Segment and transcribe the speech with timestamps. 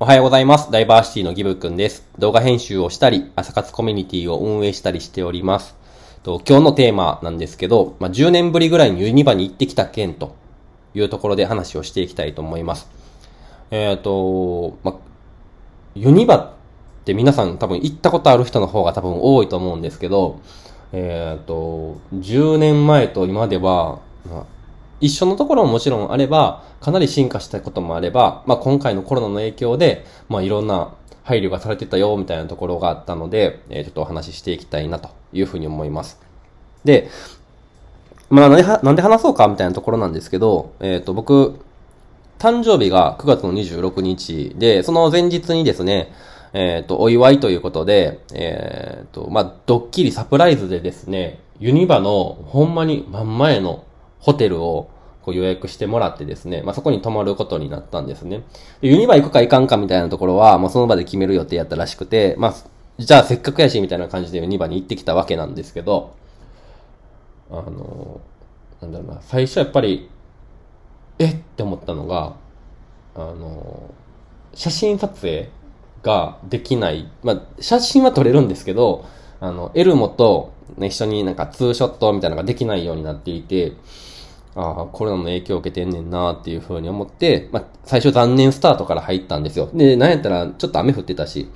[0.00, 0.72] おはようございます。
[0.72, 2.04] ダイバーシティのギブくんです。
[2.18, 5.76] 動画編集をしたり、朝活コミュニティを運営したりしております。
[6.24, 10.34] と今日のテーマなんですけど、まあ、10年ぶりぐらいにユニバに行ってきた件と
[10.94, 12.90] いうところで話をしていきたいと思います。
[13.70, 14.94] えっ、と、まあ、
[15.94, 16.52] ユニバっ
[17.04, 20.40] て皆さん多分行ったことある人の方が多分多いと思うんですけど、
[20.92, 24.00] えっ、と、10年前と今では、
[25.04, 36.18] 一緒のところももちろんあれば、かなり進化したこともあれば、まあ、今回のコロナの影響で、まあ、いろんな配慮がされてたよ、みたいなところがあったので、えーちょっとお話ししていきたいなというふうに思います。
[36.84, 37.10] で、
[38.30, 41.60] まあ、なんで、なんで話そうか、みたいなところなんですけど、えっ、と、僕、
[42.38, 46.12] 誕生日が9月の26日で、その前日にですね、
[46.54, 53.84] えっ、と、お祝いということで、えっ、と、まあ、ドッキリサプライズでですね、ユニバのほんまに真ん前の
[54.24, 54.88] ホテルを
[55.24, 58.42] こう予約してもらってですね、まあ、そこに泊まることになったんですね。
[58.82, 62.54] でユニバ行くか行かんかみたいなところは、もうその場で決める予定やったらしくて、まあ、
[62.98, 66.14] じゃあせっかくやし、みたいな感じでユニバに行ってきたわけなんですけど、
[67.50, 68.20] あの、
[68.82, 70.10] なんだろうな、最初やっぱり、
[71.18, 71.36] えっ？
[71.56, 72.34] て思ったのが、
[73.14, 73.94] あの、
[74.54, 75.48] 写真撮影
[76.02, 77.08] ができない。
[77.22, 79.04] まあ、写真は撮れるんですけど、
[79.40, 83.72] あの、エルモと、ね、一緒になんかツーショットみたいなのができないようになっていて、
[84.56, 89.68] ああ、コロナの影響を受けてんねんなっていうふうに思って、まあ、最初残念スタートから入ったんですよ。
[89.74, 91.50] で、なんやったらちょっと雨降ってたし、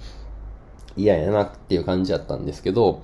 [0.97, 3.03] 嫌やなっていう感じだったんですけど、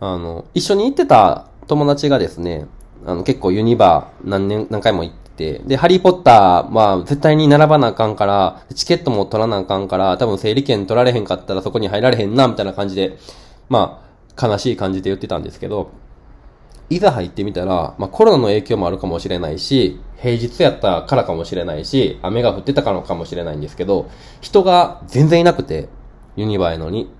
[0.00, 2.66] あの、一緒に行ってた友達がですね、
[3.06, 13.16] あの、結構ユニバー何年、何回も行ってて、で、ハリーポッターは絶対に並ばなあかんから、チケットも取らなあかんから、多分整理券取られへんかったらそこに入られへんな、みたいな感じで、
[13.68, 14.02] ま
[14.36, 15.90] あ、悲しい感じで言ってたんですけど、
[16.90, 25.88] いざ入ってみたら、まあコロナの影響もあるかもしれないし、平日やったからかもしれないし、雨が降ってたからかもしれないんですけど、人が全然いなくて、
[26.36, 27.10] ユニバーやのに。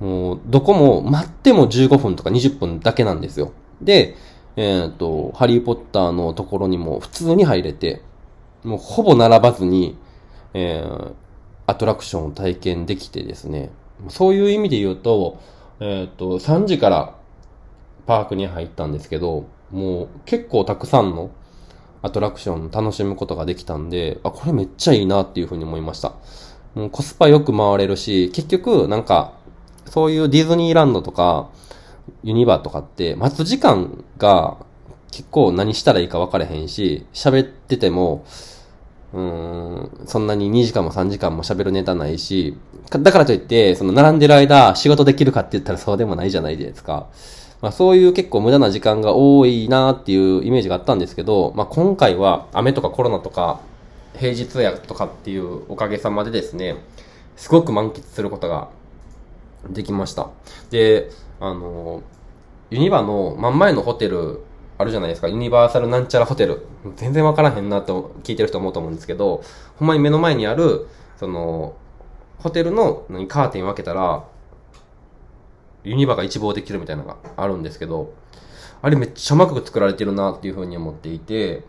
[0.00, 3.52] もう、どこも待っても15分とか20分だけなんですよ。
[3.80, 4.16] で、
[4.56, 8.02] えっ、と、ハリーポッターのところにも普通に入れて、
[8.64, 9.96] もうほぼ並ばずに、
[10.54, 11.12] えー、
[11.66, 13.70] アトラクションを体験できてですね、
[14.08, 15.38] そういう意味で言うと、
[15.80, 17.14] えっ、と、3時から
[18.06, 21.30] パークに入ったんですけど、もう結構たくさんの
[22.02, 26.14] アトラクション楽しむことができたんで、あ、これめっちゃいいなっていうふうに思いました。
[26.74, 29.34] もうコスパよく回れるし、結局なんか、
[29.86, 31.48] そういうディズニーランドとか、
[32.22, 34.58] ユニバーとかって、待つ時間が
[35.10, 38.24] 結構何したらいいか分かれへんし、喋ってても、
[39.12, 42.56] うーん、そんなに2時間も3時間も喋るネタないし、
[42.90, 47.08] だからといって、その並んでる間仕事できるかって言ったらそうでもないじゃないですか。
[47.66, 53.60] まあそういう結構無駄な時間が多いなっていうイメージがあったんですけど、まあ今回は雨とかコロナとか
[54.16, 56.76] 平日やとかっていうおかげさまでですね、
[57.34, 58.68] すごく満喫することが
[59.68, 60.30] できました。
[60.70, 61.10] で、
[61.40, 62.04] あの、
[62.70, 64.42] ユニバの真ん前のホテル
[64.78, 65.26] あるじゃないですか。
[65.26, 66.68] ユニバーサルなんちゃらホテル。
[66.94, 69.42] 全然わからへんなと聞いてる人思うと思うんですけど、
[69.74, 70.86] ほんまに目の前にある、
[71.18, 71.74] その、
[72.38, 74.22] ホテルの何カーテンを開けたら、
[75.86, 78.12] ユニバが一望できるみたいなのがあるんですけど、
[78.82, 81.64] あれめっちゃうまく作られてるなっていうふうに思っていて、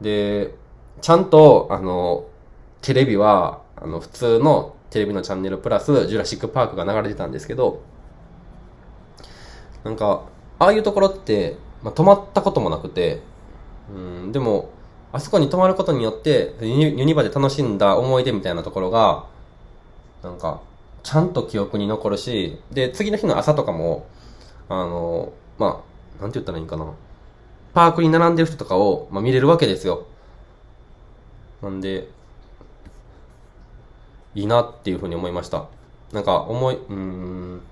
[0.00, 0.54] で、
[1.00, 2.26] ちゃんと、あの、
[2.82, 7.82] テレビは、あの、普通のテレビのチャンネルプラス、ジュラシックパークが流れてたんですけど、
[9.84, 10.24] なんか、
[10.58, 13.22] ああいうところって、まあ、泊まったこともなくて、
[13.94, 14.70] うん、でも、
[15.12, 19.26] あそこに泊まることによって、ユニバで楽しんだ思い出みたいなところが、
[20.22, 20.60] なんか、
[21.02, 24.06] ちゃんと記憶に残るし、で、次の日の朝とかも、
[24.68, 25.82] あの、ま
[26.18, 26.92] あ、なんて言ったらいいんかな。
[27.72, 30.06] パークに並んでる人とかを、まあ、見れるわけですよ。
[31.62, 32.08] なんで、
[34.34, 35.66] いいなっていうふうに思いました。
[36.12, 37.62] なんか、思い、うーん、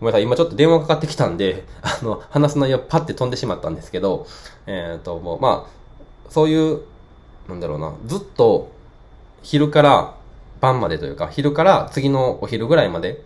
[0.00, 4.26] ごめんなさい、今ちょっと電話かかってきたんで、 あの、話す内容パッて飛んでしまったんですけど、
[4.66, 6.82] えっ、と、もう、まあ、そういう、
[7.48, 8.70] なんだろうな、ずっと、
[9.42, 10.14] 昼から
[10.60, 13.22] 晩までというか、昼から次のお昼ぐらいまで、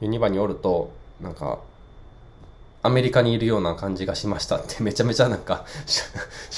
[0.00, 1.58] ユニバにおると、なんか、
[2.84, 6.02] アメリカにいるような感じがしましたって、 めちゃめちゃなんか、し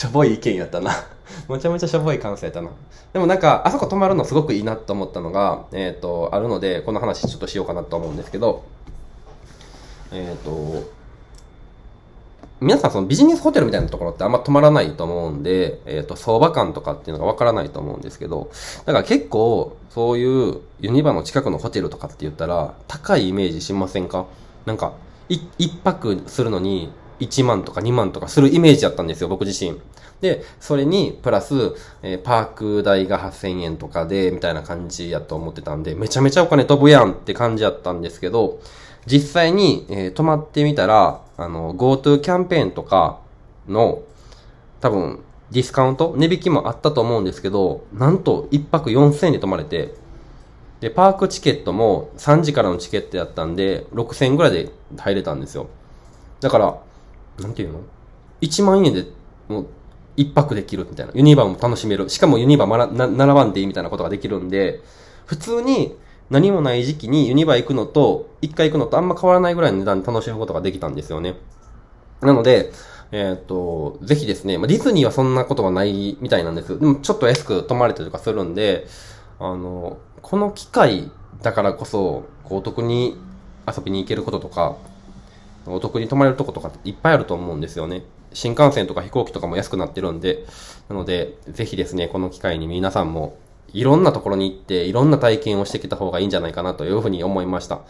[0.06, 0.92] ょ、 ぼい意見やったな。
[1.48, 2.70] めちゃめちゃしょぼい感想やったな。
[3.12, 8.64] でもなんか、あそこ泊まるのすごくいいなと思ったのが、えっ、と、あるので、この話ちょっとしようかなと思うんですけど、
[10.12, 10.84] えっ、と、
[12.64, 18.50] 皆さんそのビジネスホテルみたいなところってあんま泊まらないと思うんで、えっ、と、相場感とかっていうのがわからないと思うんですけど、
[18.86, 24.26] だから結構、そういうユニバの近くのホテルとかって言ったら、高いイメージしませんか？
[24.64, 24.94] なんか、
[25.28, 26.90] い一泊するのに、
[27.20, 29.78] 1万とか2万とかするイメージだったんですよ、僕自身。
[30.22, 38.58] で、それに、プラス、えー、パーク代が8000円とかで、みたいな感じやと思ってたんで、めちゃめちゃお金飛ぶやんって感じやったんですけど、
[39.06, 43.20] 実際に、えー、泊まってみたら、あの、GoTo キャンペーンとか
[43.68, 44.02] の、
[44.80, 45.20] 多分、
[45.50, 49.94] ディスカウント値引きもあったと思うんですけど、なんと1泊4000円で泊まれて、
[50.80, 55.68] で、パークチケットも3時からのチケットやったんで、6000円ぐらいで入れたんですよ。
[56.40, 56.78] だから、
[57.40, 57.80] なんていうの
[58.40, 59.06] ?1 万円で
[59.48, 59.66] もう
[60.16, 61.12] 一泊できるみたいな。
[61.14, 62.08] ユニバーも楽しめる。
[62.08, 64.80] しかもユニバまらな並ばんでいいみたいなことができるんで、
[65.26, 65.96] 普通に
[66.30, 71.36] 何もない時期にユニバ行くのと、一回行くのとあんま変わらないぐらいの値段で楽しむことができたんですよね。
[72.20, 72.72] なので、
[73.12, 76.78] えっ、ー、と、ぜひですね、まあ、ディズニーはそんなことはないみたいなんです。
[76.78, 78.86] でもちょっと安く泊まれたりとかするんで、
[79.38, 81.10] あの、この機会
[81.42, 83.16] だからこそ、こうお得に
[83.66, 84.76] 遊びに行けることとか、
[85.66, 88.04] お得に泊まれるとことかいっぱいあると思うんですよね。
[88.32, 90.44] 新幹線とか飛行機とかも安くなってるんで、
[90.88, 93.36] なので、ぜひですね、この機会に皆さんも
[93.72, 97.80] いろんなところに行って、いろんな体験をしてきた方がいいんじゃないかなというふうに思いました。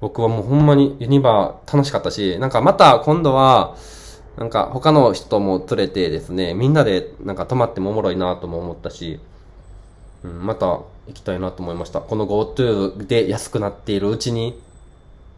[0.00, 3.76] 僕はもうほんまにユニバー楽しかったし、なんかまた今度は、
[4.36, 9.20] なんか他の人も連れてですね、みんなでなんか泊まってもおもろいなとも思ったし、
[10.24, 12.00] うん、また行きたいなと思いました。
[12.00, 14.60] この GoTo で安くなっているうちに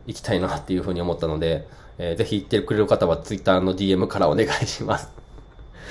[0.06, 1.66] 行きたいなっていうふうに思ったので、
[1.98, 5.21] えー、ぜひ行ってくれる方は Twitter の DM からお願いします。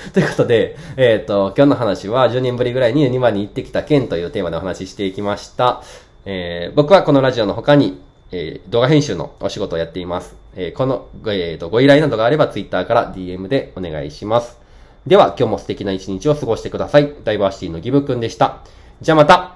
[0.12, 5.82] ということで、えっ、ー、と、今日の話は10年ぶりぐらいに2番に行ってきた件というテーマでお話ししていきました。
[6.24, 8.00] えー、僕はこのラジオの他に、
[8.32, 10.36] えー、動画編集のお仕事をやっています。
[10.56, 14.58] えー、この、えーと、ご依頼などがあれば Twitter から DM でお願いします。
[15.06, 17.12] では、今日も素敵な一日を過ごしてください。
[17.24, 18.58] ダイバーシティのギブくんでした。
[19.00, 19.51] じゃあまた